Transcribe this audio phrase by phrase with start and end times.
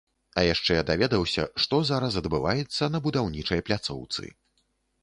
[0.41, 4.37] А яшчэ даведаўся, што зараз адбываецца на будаўнічай пляцоўцы.